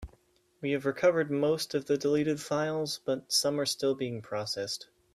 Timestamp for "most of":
1.29-1.85